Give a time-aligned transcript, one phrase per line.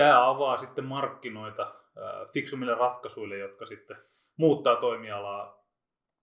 [0.00, 1.74] tämä avaa sitten markkinoita
[2.32, 3.96] fiksumille ratkaisuille, jotka sitten
[4.36, 5.64] muuttaa toimialaa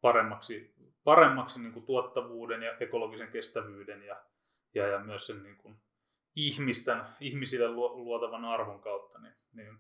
[0.02, 4.16] paremmaksi, paremmaksi niin kuin tuottavuuden ja ekologisen kestävyyden ja,
[4.76, 5.76] ja, ja myös sen niin kuin
[6.36, 9.20] ihmisten, ihmisille luotavan arvon kautta.
[9.20, 9.78] Niin, niin.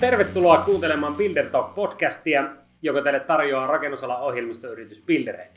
[0.00, 5.56] Tervetuloa kuuntelemaan Builder Talk podcastia, joka teille tarjoaa rakennusalan ohjelmistoyritys Buildered.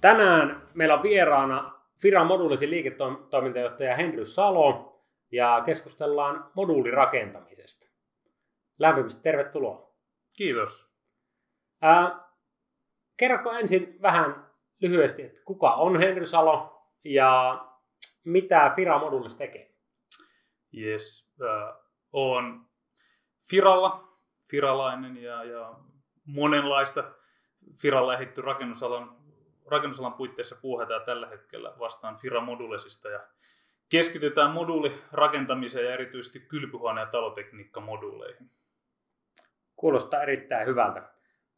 [0.00, 7.88] Tänään meillä on vieraana Firan moduulisen liiketoimintajohtaja Henry Salo ja keskustellaan moduulirakentamisesta.
[8.78, 9.94] Lämpimästi tervetuloa.
[10.36, 10.90] Kiitos.
[11.82, 12.28] Ää,
[13.16, 14.50] kerroko ensin vähän
[14.82, 17.64] lyhyesti, että kuka on Henry Salo ja
[18.24, 19.74] mitä Fira moduulissa tekee?
[20.76, 21.76] Yes, äh,
[22.12, 22.66] on
[23.50, 24.18] Firalla,
[24.50, 25.74] firalainen ja, ja
[26.24, 27.04] monenlaista
[27.82, 29.19] Firalla ehitty rakennusalan
[29.70, 33.20] rakennusalan puitteissa puuhataan tällä hetkellä vastaan Fira Modulesista ja
[33.88, 38.50] keskitytään moduulirakentamiseen ja erityisesti kylpyhuone- ja talotekniikkamoduuleihin.
[39.76, 41.02] Kuulostaa erittäin hyvältä.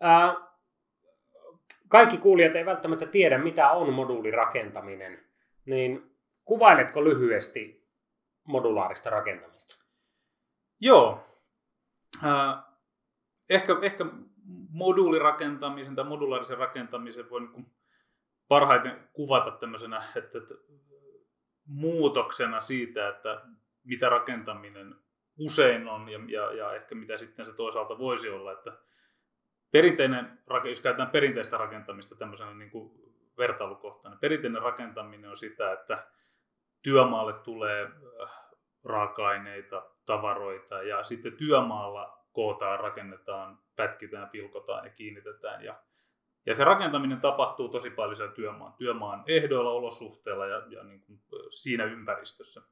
[0.00, 0.36] Ää,
[1.88, 5.24] kaikki kuulijat ei välttämättä tiedä, mitä on moduulirakentaminen,
[5.64, 7.88] niin kuvailetko lyhyesti
[8.44, 9.84] modulaarista rakentamista?
[10.80, 11.24] Joo.
[12.24, 12.64] Äh,
[13.48, 14.04] ehkä, ehkä
[14.70, 17.72] moduulirakentamisen tai modulaarisen rakentamisen voi niin
[18.52, 20.54] parhaiten kuvata tämmöisenä että, että
[21.66, 23.42] muutoksena siitä, että
[23.84, 24.94] mitä rakentaminen
[25.38, 28.52] usein on ja, ja, ja ehkä mitä sitten se toisaalta voisi olla.
[28.52, 28.72] Että
[29.70, 32.92] perinteinen, jos käytetään perinteistä rakentamista tämmöisenä niin kuin
[33.38, 36.06] vertailukohtana, perinteinen rakentaminen on sitä, että
[36.82, 37.82] työmaalle tulee
[38.22, 38.30] äh,
[38.84, 45.82] raaka-aineita, tavaroita ja sitten työmaalla kootaan, rakennetaan, pätkitään, pilkotaan ja kiinnitetään ja
[46.46, 51.20] ja se rakentaminen tapahtuu tosi paljon siellä työmaan, työmaan ehdoilla, olosuhteilla ja, ja niin kuin
[51.50, 52.62] siinä ympäristössä.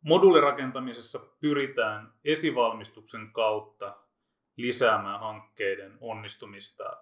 [0.00, 3.96] Moduulirakentamisessa pyritään esivalmistuksen kautta
[4.56, 6.96] lisäämään hankkeiden onnistumista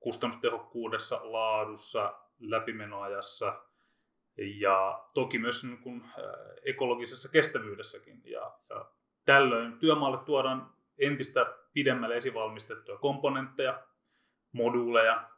[0.00, 3.62] kustannustehokkuudessa, laadussa, läpimenoajassa
[4.36, 6.04] ja toki myös niin kuin
[6.64, 8.22] ekologisessa kestävyydessäkin.
[8.24, 8.86] Ja, ja
[9.24, 13.82] tällöin työmaalle tuodaan entistä pidemmälle esivalmistettuja komponentteja,
[14.56, 15.28] moduuleja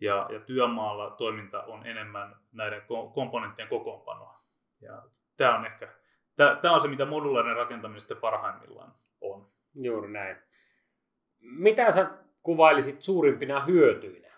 [0.00, 2.82] ja, ja työmaalla toiminta on enemmän näiden
[3.14, 4.38] komponenttien kokoonpanoa.
[4.80, 5.02] Ja
[5.36, 5.88] tämä on ehkä
[6.36, 9.48] tämä on se, mitä modulaarinen rakentaminen sitten parhaimmillaan on.
[9.74, 10.36] Juuri näin.
[11.40, 12.10] Mitä sä
[12.42, 14.32] kuvailisit suurimpina hyötyinä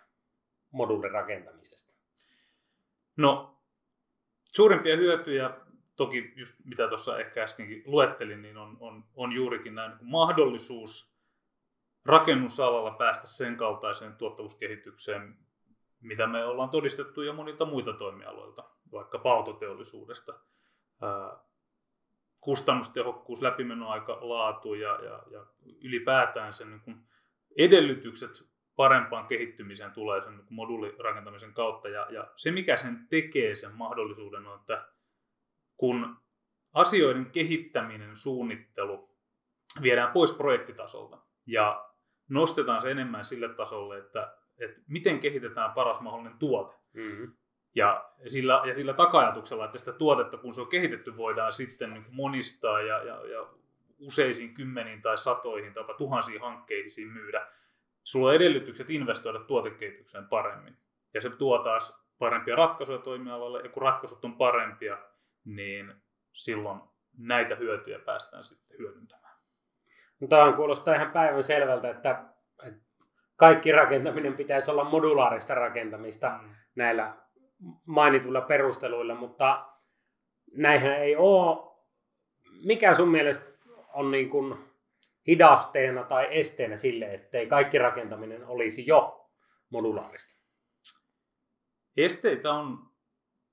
[0.71, 1.97] moduulirakentamisesta?
[3.17, 3.61] No,
[4.45, 5.51] suurimpia hyötyjä,
[5.97, 11.16] toki just mitä tuossa ehkä äskenkin luettelin, niin on, on, on juurikin näin niin mahdollisuus
[12.07, 15.39] rakennusalalla päästä sen kaltaiseen tuottavuuskehitykseen,
[16.01, 20.35] mitä me ollaan todistettu jo monilta muilta toimialoilta, vaikka autoteollisuudesta.
[22.41, 25.47] Kustannustehokkuus, läpimenoaika, laatu ja, ja, ja
[25.83, 26.97] ylipäätään sen niin kuin
[27.59, 28.31] edellytykset
[28.77, 31.89] parempaan kehittymiseen tulee sen niin moduulirakentamisen kautta.
[31.89, 34.89] Ja, ja se, mikä sen tekee sen mahdollisuuden, on, että
[35.77, 36.17] kun
[36.73, 39.17] asioiden kehittäminen, suunnittelu
[39.83, 41.91] viedään pois projektitasolta ja
[42.29, 46.75] nostetaan se enemmän sille tasolle, että, että miten kehitetään paras mahdollinen tuote.
[46.93, 47.33] Mm-hmm.
[47.75, 52.07] Ja sillä, ja sillä takajatuksella, että sitä tuotetta, kun se on kehitetty, voidaan sitten niin
[52.11, 53.47] monistaa ja, ja, ja
[53.99, 57.47] useisiin kymmeniin tai satoihin tai tuhansiin hankkeisiin myydä.
[58.05, 60.77] Sulla on edellytykset investoida tuotekehitykseen paremmin.
[61.15, 64.99] Ja se tuo taas parempia ratkaisuja toimialalle, ja kun ratkaisut on parempia,
[65.45, 65.95] niin
[66.33, 66.81] silloin
[67.19, 69.26] näitä hyötyjä päästään sitten hyödyntämään.
[70.29, 72.25] Tämä kuulostaa ihan päivän selvältä, että
[73.37, 76.55] kaikki rakentaminen pitäisi olla modulaarista rakentamista mm.
[76.75, 77.17] näillä
[77.87, 79.67] mainituilla perusteluilla, mutta
[80.53, 81.77] näinhän ei ole.
[82.65, 83.45] Mikä sun mielestä
[83.93, 84.59] on niin kuin
[85.27, 89.31] hidasteena tai esteenä sille, ettei kaikki rakentaminen olisi jo
[89.71, 90.37] modulaarista?
[91.97, 92.79] Esteitä on,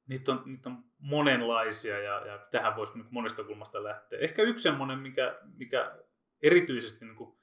[0.08, 4.20] niitä on, niitä on monenlaisia ja, ja tähän voisi monesta kulmasta lähteä.
[4.20, 5.96] Ehkä yksi semmoinen, mikä, mikä
[6.44, 7.38] erityisesti niin kuin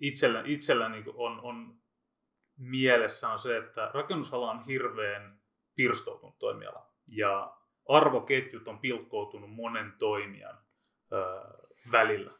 [0.00, 1.82] itsellä, itsellä niin kuin on, on
[2.56, 5.40] mielessä on se, että rakennusala on hirveän
[5.74, 7.56] pirstoutunut toimiala ja
[7.88, 10.58] arvoketjut on pilkkoutunut monen toimijan
[11.12, 11.18] ö,
[11.92, 12.32] välillä.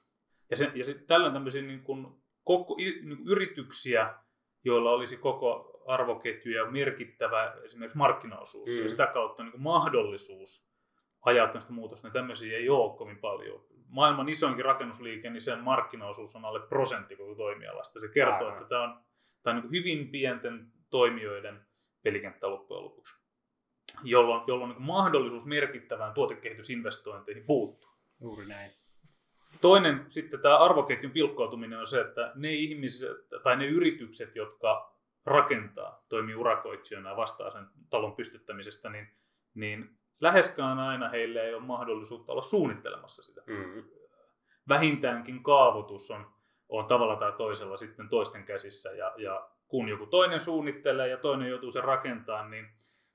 [0.51, 2.07] Ja, se, ja se, tällä on tämmöisiä niin kuin,
[2.45, 4.15] koko, niin kuin yrityksiä,
[4.65, 8.83] joilla olisi koko arvoketju ja merkittävä esimerkiksi markkinaosuus mm.
[8.83, 10.69] ja sitä kautta niin kuin mahdollisuus
[11.25, 16.37] ajaa tämmöistä muutosta, niin tämmöisiä ei ole kovin paljon maailman isoinkin rakennusliike, niin sen markkinaosuus
[16.37, 18.01] on alle prosentti koko toimialasta.
[18.01, 18.53] Se kertoo, Aivan.
[18.53, 19.01] että tämä on,
[19.43, 21.67] tämä on niin hyvin pienten toimijoiden
[22.03, 23.17] pelikenttä loppujen lopuksi.
[24.05, 27.89] jolloin, jolloin niin mahdollisuus merkittävään tuotekehitysinvestointeihin puuttuu.
[28.21, 28.71] Juuri näin.
[29.61, 36.03] Toinen sitten tämä arvoketjun pilkkoutuminen on se, että ne ihmiset tai ne yritykset, jotka rakentaa,
[36.09, 39.09] toimii urakoitsijana ja vastaa sen talon pystyttämisestä, niin,
[39.55, 43.43] niin läheskään aina heille ei ole mahdollisuutta olla suunnittelemassa sitä.
[43.47, 43.85] Mm-hmm.
[44.69, 46.27] Vähintäänkin kaavoitus on,
[46.69, 51.49] on tavalla tai toisella sitten toisten käsissä ja, ja kun joku toinen suunnittelee ja toinen
[51.49, 52.67] joutuu sen rakentamaan, niin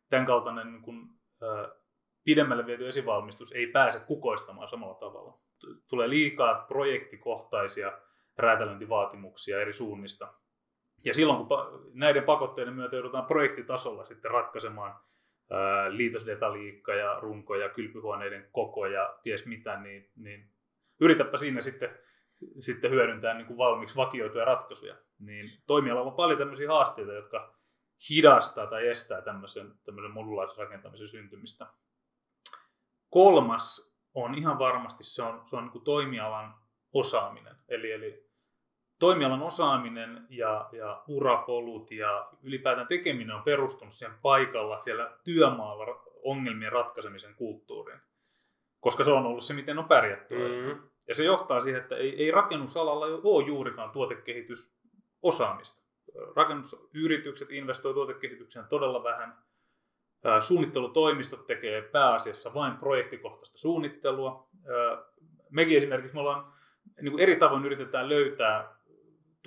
[0.09, 1.09] tämän kaltainen niin kuin,
[1.43, 1.75] ä,
[2.23, 5.39] pidemmälle viety esivalmistus ei pääse kukoistamaan samalla tavalla.
[5.87, 7.91] Tulee liikaa projektikohtaisia
[8.37, 10.33] räätälöintivaatimuksia eri suunnista.
[11.03, 11.57] Ja silloin kun
[11.93, 14.95] näiden pakotteiden myötä joudutaan projektitasolla sitten ratkaisemaan
[15.89, 20.49] liitosdetaliikka ja runko ja kylpyhuoneiden koko ja ties mitä, niin, niin
[20.99, 21.97] yritäpä siinä sitten,
[22.59, 24.95] sitten hyödyntää niin kuin valmiiksi vakioituja ratkaisuja.
[25.19, 27.55] Niin toimialalla on paljon tämmöisiä haasteita, jotka
[28.09, 31.67] hidastaa tai estää tämmöisen, tämmöisen modulaarisen rakentamisen syntymistä.
[33.09, 36.53] Kolmas on ihan varmasti se on, se on niin kuin toimialan
[36.93, 37.55] osaaminen.
[37.67, 38.26] Eli, eli
[38.99, 46.71] toimialan osaaminen ja, ja urapolut ja ylipäätään tekeminen on perustunut siihen paikalla, siellä työmaalla ongelmien
[46.71, 47.99] ratkaisemisen kulttuuriin.
[48.79, 50.35] Koska se on ollut se, miten on pärjätty.
[50.35, 50.89] Mm-hmm.
[51.07, 55.83] Ja se johtaa siihen, että ei, ei rakennusalalla ole juurikaan tuotekehitysosaamista.
[56.35, 59.37] Rakennusyritykset investoivat tuotekehitykseen todella vähän.
[60.39, 64.47] Suunnittelutoimistot tekee pääasiassa vain projektikohtaista suunnittelua.
[65.49, 66.53] Mekin esimerkiksi me ollaan
[67.01, 68.76] niin kuin eri tavoin yritetään löytää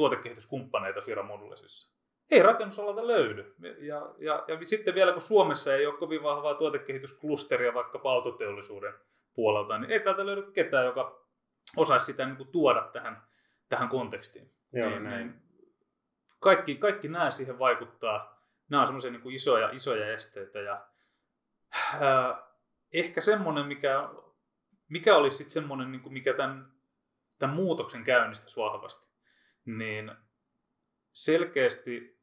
[0.01, 1.97] tuotekehityskumppaneita Fira Modulisissa.
[2.31, 3.55] Ei rakennusalalta löydy.
[3.79, 8.95] Ja, ja, ja sitten vielä kun Suomessa ei ole kovin vahvaa tuotekehitysklusteria vaikka autoteollisuuden
[9.35, 11.27] puolelta, niin ei täältä löydy ketään, joka
[11.77, 13.23] osaisi sitä niin kuin tuoda tähän,
[13.69, 14.55] tähän kontekstiin.
[14.73, 15.27] Joo, niin, näin.
[15.27, 15.43] Niin
[16.39, 18.45] kaikki, kaikki nämä siihen vaikuttaa.
[18.69, 20.59] Nämä on semmoisia niin isoja, isoja esteitä.
[20.59, 20.87] Ja,
[21.95, 22.43] äh,
[22.93, 24.09] ehkä semmoinen, mikä,
[24.89, 26.73] mikä olisi sitten semmoinen, niin kuin mikä tämän,
[27.39, 29.10] tämän muutoksen käynnistäisi vahvasti,
[29.79, 30.13] niin
[31.13, 32.21] selkeästi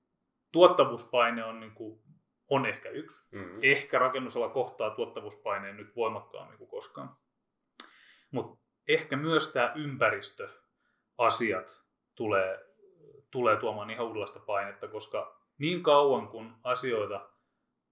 [0.51, 2.01] tuottavuuspaine on, niin kuin,
[2.49, 3.27] on ehkä yksi.
[3.31, 3.59] Mm-hmm.
[3.61, 7.17] Ehkä rakennusala kohtaa tuottavuuspaineen nyt voimakkaammin kuin koskaan.
[8.31, 11.81] Mutta ehkä myös tämä ympäristöasiat
[12.15, 12.65] tulee,
[13.31, 17.29] tulee tuomaan ihan uudenlaista painetta, koska niin kauan kun asioita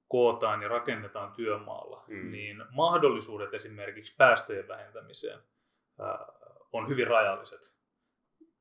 [0.07, 2.31] kootaan ja rakennetaan työmaalla, mm.
[2.31, 5.39] niin mahdollisuudet esimerkiksi päästöjen vähentämiseen
[5.99, 6.25] ää,
[6.71, 7.75] on hyvin rajalliset,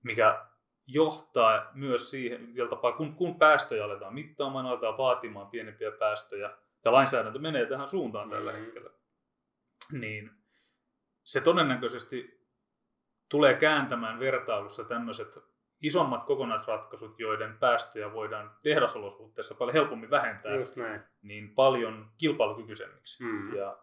[0.02, 0.46] mikä
[0.87, 6.51] johtaa myös siihen, tapaa, kun, kun päästöjä aletaan mittaamaan, aletaan vaatimaan pienempiä päästöjä,
[6.85, 8.65] ja lainsäädäntö menee tähän suuntaan tällä mm-hmm.
[8.65, 8.91] hetkellä,
[9.93, 10.31] niin
[11.23, 12.41] se todennäköisesti
[13.29, 15.39] tulee kääntämään vertailussa tämmöiset
[15.83, 21.01] isommat kokonaisratkaisut, joiden päästöjä voidaan tehdasolosuhteissa paljon helpommin vähentää, Just näin.
[21.23, 23.25] niin paljon kilpailukykyisemmiksi.
[23.25, 23.55] Mm.
[23.55, 23.79] Ja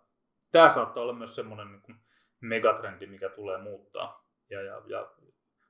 [0.52, 1.98] tämä saattaa olla myös semmoinen niin
[2.40, 4.28] megatrendi, mikä tulee muuttaa.
[4.50, 5.12] Ja, ja, ja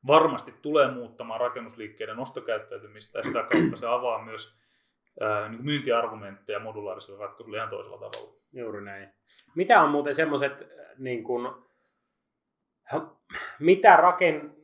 [0.07, 4.59] varmasti tulee muuttamaan rakennusliikkeiden ostokäyttäytymistä ja sitä kautta se avaa myös
[5.19, 8.33] ää, niin myyntiargumentteja modulaariselle ratkaisulle ihan toisella tavalla.
[8.53, 9.09] Juuri näin.
[9.55, 10.67] Mitä on muuten semmoiset,
[10.97, 11.51] niin kuin,
[13.59, 14.55] mitä, raken,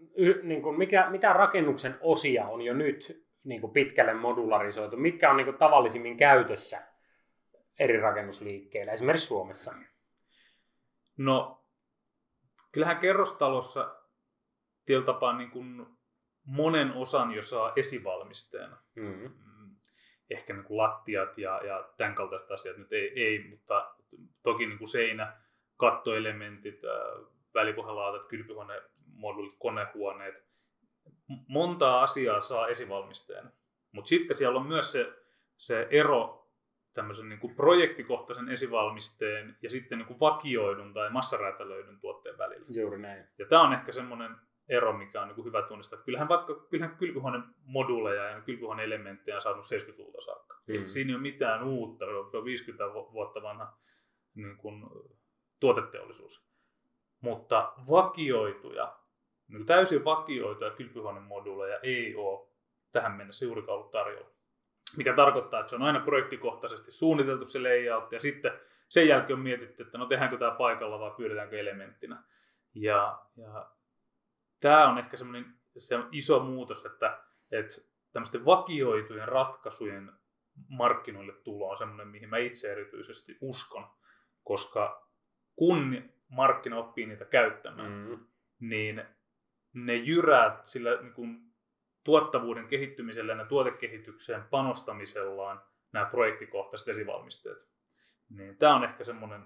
[0.44, 4.98] niin kuin, mikä, mitä rakennuksen osia on jo nyt niin kuin pitkälle modularisoitu?
[4.98, 6.81] Mitkä on niin kuin, tavallisimmin käytössä
[7.80, 9.74] eri rakennusliikkeillä, esimerkiksi Suomessa?
[11.18, 11.63] No,
[12.72, 13.97] kyllähän kerrostalossa
[14.88, 15.86] tietyllä tapaa niin kuin
[16.46, 18.77] monen osan jo saa esivalmisteena.
[18.96, 19.36] Mm-hmm.
[20.29, 23.96] Ehkä niin kuin lattiat ja, ja tämän kaltaiset asiat nyt ei, ei mutta
[24.44, 25.34] toki niin kuin seinä,
[25.77, 26.82] kattoelementit,
[27.53, 30.48] välipohjalaatat, kylpyhuonemoduulit, konehuoneet.
[31.48, 33.51] Montaa asiaa saa esivalmisteena.
[33.91, 35.13] Mutta sitten siellä on myös se,
[35.58, 36.50] se ero
[36.94, 42.65] tämmöisen niin kuin projektikohtaisen esivalmisteen ja sitten niin kuin vakioidun tai massaräätälöidyn tuotteen välillä.
[42.70, 43.27] Juuri näin.
[43.38, 44.36] Ja tämä on ehkä semmoinen
[44.69, 46.00] ero, mikä on niin kuin hyvä tunnistaa.
[46.00, 50.62] Kyllähän vaikka kyllähän kylpyhuoneen moduuleja ja kylpyhuoneen elementtejä on saanut 70-luvulta saakka.
[50.67, 50.86] Mm.
[50.86, 53.77] siinä ei ole mitään uutta, se on 50 vuotta vanha
[54.36, 54.83] niin kuin,
[55.59, 56.47] tuoteteollisuus.
[57.21, 58.95] Mutta vakioituja,
[59.47, 62.47] niin täysin vakioituja kylpyhuoneen moduuleja ei ole
[62.91, 64.29] tähän mennessä juurikaan ollut tarjolla.
[64.97, 68.51] Mikä tarkoittaa, että se on aina projektikohtaisesti suunniteltu se layout ja sitten
[68.89, 72.24] sen jälkeen on mietitty, että no tehdäänkö tämä paikalla vai pyydetäänkö elementtinä.
[72.74, 73.71] Ja, ja
[74.60, 75.46] tämä on ehkä semmoinen
[75.78, 77.74] se iso muutos, että, että
[78.12, 80.12] tämmöisten vakioitujen ratkaisujen
[80.70, 83.88] markkinoille tulo on semmoinen, mihin mä itse erityisesti uskon,
[84.44, 85.10] koska
[85.56, 88.28] kun markkina oppii niitä käyttämään, mm.
[88.60, 89.04] niin
[89.74, 91.48] ne jyrää sillä niin kuin,
[92.04, 95.62] tuottavuuden kehittymisellä ja tuotekehitykseen panostamisellaan
[95.92, 97.58] nämä projektikohtaiset esivalmisteet.
[98.30, 99.42] Niin tämä on ehkä semmoinen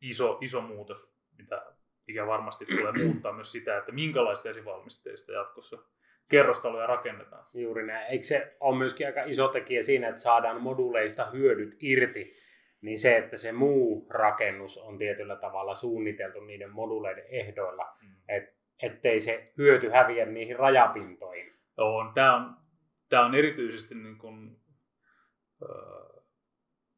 [0.00, 5.78] iso, iso muutos, mitä mikä varmasti tulee muuttaa myös sitä, että minkälaista esivalmisteista jatkossa
[6.28, 7.46] kerrostaloja rakennetaan.
[7.54, 8.06] Juuri näin.
[8.06, 12.36] Eikö se ole myöskin aika iso tekijä siinä, että saadaan moduleista hyödyt irti,
[12.80, 18.14] niin se, että se muu rakennus on tietyllä tavalla suunniteltu niiden moduleiden ehdoilla, mm.
[18.28, 21.52] et, ettei se hyöty häviä niihin rajapintoihin.
[21.76, 22.12] On.
[22.14, 22.56] Tämä on,
[23.08, 24.56] tämä on erityisesti niin kuin,
[25.62, 26.22] äh,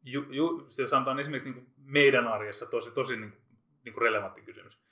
[0.02, 3.42] ju, ju, se sanotaan esimerkiksi niin kuin meidän arjessa tosi, tosi niin kuin,
[3.84, 4.86] niin kuin relevantti kysymys.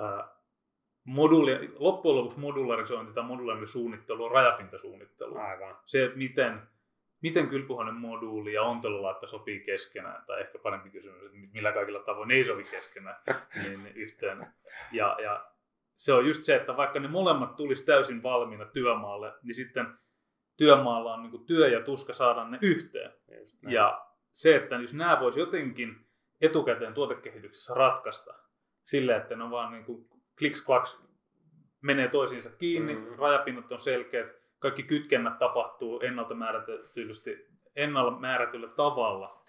[0.00, 0.24] Äh,
[1.04, 5.36] moduli, loppujen lopuksi modularisointi tai modulaarinen suunnittelu on rajapintasuunnittelu.
[5.36, 5.76] Aivan.
[5.86, 6.62] Se, miten,
[7.22, 12.30] miten kylpyhuoneen moduuli ja ontelulaatta sopii keskenään, tai ehkä parempi kysymys, että millä kaikilla tavoin
[12.30, 13.16] ei sovi keskenään
[13.62, 14.46] niin yhteen.
[14.92, 15.50] Ja, ja
[15.94, 19.86] se on just se, että vaikka ne molemmat tulisi täysin valmiina työmaalle, niin sitten
[20.56, 23.12] työmaalla on niin työ ja tuska saada ne yhteen.
[23.68, 26.06] Ja se, että jos nämä voisi jotenkin
[26.40, 28.34] etukäteen tuotekehityksessä ratkaista
[28.90, 31.02] sille, että ne on vaan niin kuin kliks klaks
[31.80, 33.16] menee toisiinsa kiinni, mm.
[33.18, 34.26] rajapinnat on selkeät,
[34.58, 39.44] kaikki kytkennät tapahtuu ennalta määrätysti, ennalta määrätyllä tavalla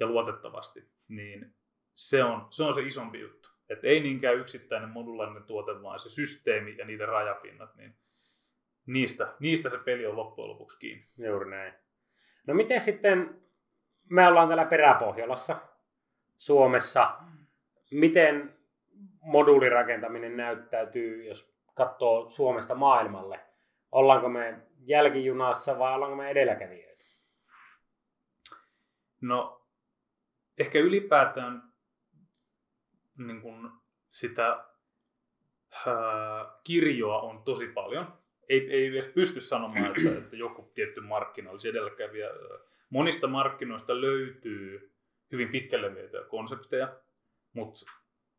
[0.00, 1.54] ja luotettavasti, niin
[1.94, 3.48] se on se, on se isompi juttu.
[3.68, 7.96] Et ei niinkään yksittäinen modulaarinen tuote, vaan se systeemi ja niiden rajapinnat, niin
[8.86, 11.06] niistä, niistä se peli on loppujen lopuksi kiinni.
[11.18, 11.74] Juuri näin.
[12.46, 13.40] No miten sitten,
[14.10, 15.56] me ollaan täällä Peräpohjolassa,
[16.36, 17.18] Suomessa,
[17.90, 18.56] miten
[19.20, 23.40] moduulirakentaminen näyttäytyy, jos katsoo Suomesta maailmalle?
[23.92, 27.04] Ollaanko me jälkijunassa vai ollaanko me edelläkävijöitä?
[29.20, 29.66] No,
[30.58, 31.62] ehkä ylipäätään
[33.18, 33.72] niin kun
[34.10, 34.64] sitä
[35.86, 35.94] ää,
[36.64, 38.18] kirjoa on tosi paljon.
[38.48, 42.28] Ei, ei edes pysty sanomaan, että, että joku tietty markkina olisi edelläkävijä.
[42.90, 44.92] Monista markkinoista löytyy
[45.32, 46.96] hyvin pitkälle vietyjä konsepteja,
[47.52, 47.86] mutta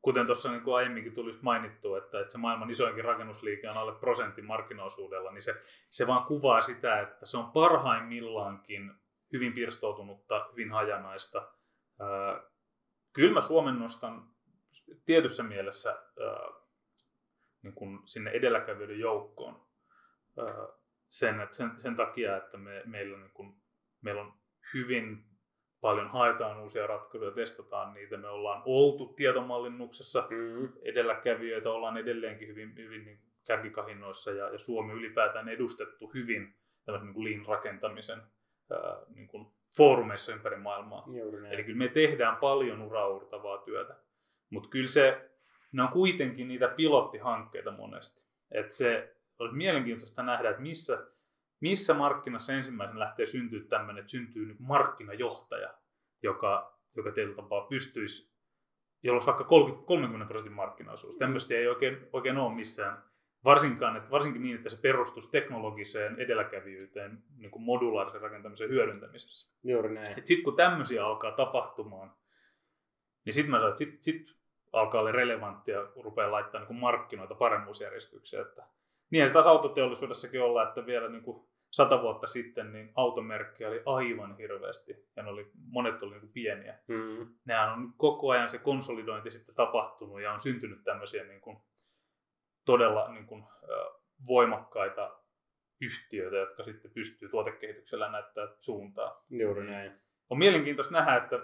[0.02, 4.46] kuten tuossa niin aiemminkin tuli mainittua, että, että se maailman isoinkin rakennusliike on alle prosentin
[4.46, 5.56] markkinaosuudella, niin se,
[5.90, 8.92] se vaan kuvaa sitä, että se on parhaimmillaankin
[9.34, 11.52] hyvin pirstoutunutta, hyvin hajanaista.
[13.14, 14.30] kyllä mä Suomen nostan
[15.06, 16.04] tietyssä mielessä
[17.62, 19.68] niin kuin sinne edelläkävijöiden joukkoon
[21.10, 23.62] sen, että sen, sen takia, että me, meillä, niin kuin,
[24.02, 24.34] meillä on
[24.74, 25.26] hyvin
[25.82, 28.18] paljon haetaan uusia ratkaisuja, testataan niitä.
[28.18, 30.74] Me ollaan oltu tietomallinnuksessa mm-hmm.
[30.82, 36.56] edelläkävijöitä, ollaan edelleenkin hyvin, hyvin niin kärkikahinnoissa ja, ja Suomi ylipäätään edustettu hyvin
[36.86, 38.22] tämmöisen niin lean-rakentamisen
[38.72, 41.06] ää, niin kuin foorumeissa ympäri maailmaa.
[41.50, 43.96] Eli kyllä me tehdään paljon uraurtavaa työtä,
[44.50, 45.30] mutta kyllä se,
[45.72, 48.28] ne on kuitenkin niitä pilottihankkeita monesti.
[48.52, 51.08] Et se olisi mielenkiintoista nähdä, että missä
[51.60, 55.74] missä markkinassa ensimmäisen lähtee syntyä tämmöinen, että syntyy niin markkinajohtaja,
[56.24, 58.34] joka, joka teillä tapaa pystyisi,
[59.04, 61.18] jolla olisi vaikka 30, 30 prosentin markkinaosuus.
[61.18, 63.04] Tämmöistä ei oikein, oikein ole missään.
[63.44, 69.54] Varsinkaan, että, varsinkin niin, että se perustuisi teknologiseen edelläkävijyyteen niin kuin modulaarisen rakentamisen hyödyntämisessä.
[69.64, 70.08] Juuri näin.
[70.08, 72.14] Sitten kun tämmöisiä alkaa tapahtumaan,
[73.26, 74.36] niin sitten mä sanon, että sit, sit
[74.74, 78.42] alkaa olla relevanttia rupeaa laittaa niin markkinoita paremmuusjärjestykseen.
[78.42, 78.64] Että
[79.10, 83.82] Niinhän se taas autoteollisuudessakin olla, että vielä niin kuin sata vuotta sitten niin automerkkejä oli
[83.86, 86.80] aivan hirveästi ja ne oli, monet oli niin pieniä.
[86.88, 87.36] Mm.
[87.46, 91.58] Nehän on koko ajan se konsolidointi sitten tapahtunut ja on syntynyt tämmöisiä niin kuin,
[92.66, 93.44] todella niin kuin,
[94.28, 95.20] voimakkaita
[95.82, 99.26] yhtiöitä, jotka sitten pystyy tuotekehityksellä näyttää suuntaa.
[99.30, 99.92] Juuri näin.
[100.30, 101.40] On mielenkiintoista nähdä, että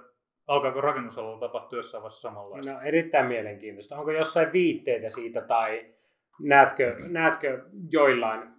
[0.48, 2.74] alkaako rakennusalalla tapahtua jossain vaiheessa samanlaista.
[2.74, 3.98] No erittäin mielenkiintoista.
[3.98, 5.94] Onko jossain viitteitä siitä tai
[6.39, 8.50] Näetkö, näetkö joillain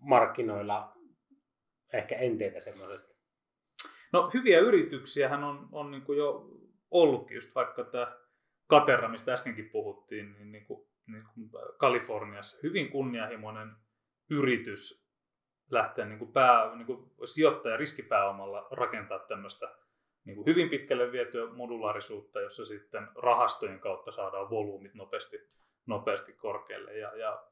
[0.00, 0.96] markkinoilla
[1.92, 3.14] ehkä enteitä semmoisesta?
[4.12, 6.44] No hyviä yrityksiähän on, on niin kuin jo
[6.90, 8.16] ollutkin, just vaikka tämä
[8.66, 13.72] Katerra, mistä äskenkin puhuttiin, niin, niin, kuin, niin kuin Kaliforniassa hyvin kunnianhimoinen
[14.30, 15.10] yritys
[15.70, 19.74] lähteä niin kuin pää, niin kuin sijoittaja riskipääomalla rakentaa tämmöistä
[20.24, 25.36] niin kuin hyvin pitkälle vietyä modulaarisuutta, jossa sitten rahastojen kautta saadaan volyymit nopeasti
[25.86, 26.98] nopeasti korkealle.
[26.98, 27.44] Ja, ja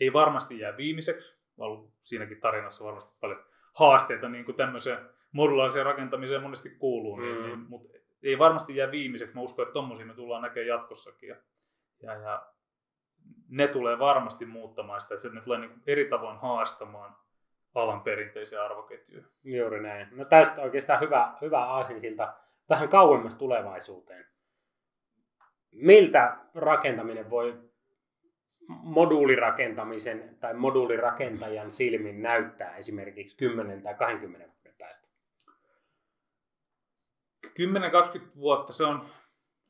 [0.00, 1.38] ei varmasti jää viimeiseksi.
[1.58, 4.98] Ollut siinäkin tarinassa varmasti paljon haasteita, niin kuin tämmöiseen
[5.32, 7.42] modulaariseen rakentamiseen monesti kuuluu, niin, mm.
[7.42, 9.34] niin, mutta ei varmasti jää viimeiseksi.
[9.34, 11.28] Mä uskon, että tommosia me tullaan näkemään jatkossakin.
[11.28, 11.36] Ja,
[12.02, 12.46] ja, ja
[13.48, 17.16] ne tulee varmasti muuttamaan sitä, että ne tulee niin eri tavoin haastamaan
[17.74, 19.24] alan perinteisiä arvoketjuja.
[19.44, 20.08] Juuri näin.
[20.10, 22.34] No tästä oikeastaan hyvä, hyvä aasinsilta
[22.68, 24.26] vähän kauemmas tulevaisuuteen.
[25.72, 27.67] Miltä rakentaminen voi
[28.68, 35.08] moduulirakentamisen tai moduulirakentajan silmin näyttää esimerkiksi 10 tai 20 vuoden päästä?
[37.46, 37.50] 10-20
[38.36, 39.08] vuotta se on,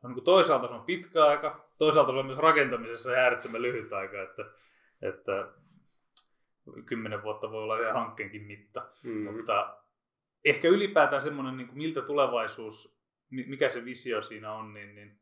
[0.04, 4.22] on niin toisaalta se on pitkä aika, toisaalta se on myös rakentamisessa äärettömän lyhyt aika,
[4.22, 4.42] että,
[5.02, 5.52] että
[6.86, 8.90] 10 vuotta voi olla ihan hankkeenkin mitta.
[9.04, 9.24] Mm.
[9.24, 9.78] Mutta
[10.44, 12.98] ehkä ylipäätään semmoinen, niin kuin miltä tulevaisuus,
[13.30, 15.20] mikä se visio siinä on, niin, niin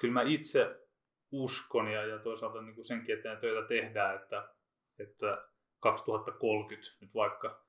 [0.00, 0.87] kyllä mä itse
[1.30, 4.48] uskon ja, ja toisaalta niin kuin senkin eteen töitä tehdään, että,
[4.98, 5.48] että
[5.80, 7.64] 2030 nyt vaikka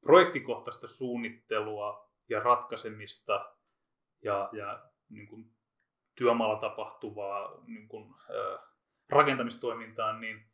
[0.00, 3.54] projektikohtaista suunnittelua ja ratkaisemista
[4.22, 5.50] ja, ja niin kuin
[6.14, 8.58] työmaalla tapahtuvaa niin kuin, ä,
[9.08, 10.50] rakentamistoimintaan, niin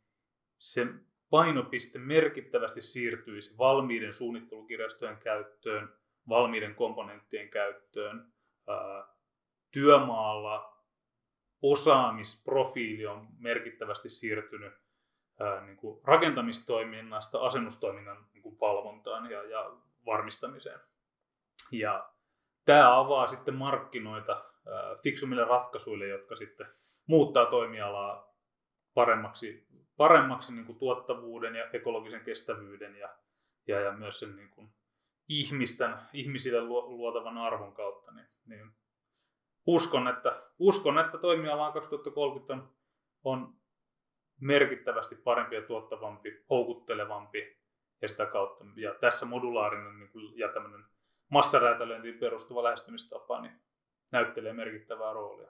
[0.57, 0.87] se
[1.29, 5.93] painopiste merkittävästi siirtyisi valmiiden suunnittelukirjastojen käyttöön,
[6.29, 8.33] valmiiden komponenttien käyttöön.
[8.67, 9.07] Ää,
[9.71, 10.74] työmaalla
[11.61, 14.73] osaamisprofiili on merkittävästi siirtynyt
[15.39, 19.71] ää, niin kuin rakentamistoiminnasta asennustoiminnan niin kuin valvontaan ja, ja
[20.05, 20.79] varmistamiseen.
[21.71, 22.09] Ja
[22.65, 26.67] tämä avaa sitten markkinoita ää, fiksumille ratkaisuille, jotka sitten
[27.07, 28.35] muuttaa toimialaa
[28.93, 33.09] paremmaksi, paremmaksi niin kuin tuottavuuden ja ekologisen kestävyyden ja,
[33.67, 34.69] ja, ja myös sen niin kuin
[35.29, 38.11] ihmisten, ihmisille luotavan arvon kautta.
[38.11, 38.71] Niin, niin
[39.65, 42.69] uskon, että, uskon, että toimiala 2030 on,
[43.23, 43.55] on
[44.41, 47.57] merkittävästi parempi ja tuottavampi, houkuttelevampi
[48.01, 48.65] ja sitä kautta.
[48.75, 50.85] Ja tässä modulaarinen niin kuin, ja tämmöinen
[51.29, 53.61] massaräätälöintiin perustuva lähestymistapa niin
[54.11, 55.47] näyttelee merkittävää roolia.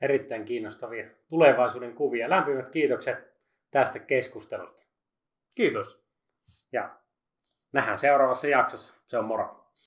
[0.00, 2.30] Erittäin kiinnostavia tulevaisuuden kuvia.
[2.30, 3.32] Lämpimät kiitokset
[3.70, 4.84] tästä keskustelusta.
[5.54, 6.04] Kiitos.
[6.72, 6.96] Ja
[7.72, 8.94] nähdään seuraavassa jaksossa.
[9.06, 9.61] Se on moro.